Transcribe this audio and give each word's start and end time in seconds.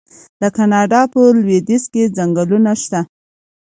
د 0.41 0.43
کاناډا 0.57 1.01
په 1.13 1.19
لویدیځ 1.41 1.83
کې 1.93 2.11
ځنګلونه 2.17 2.71
شته. 2.81 2.99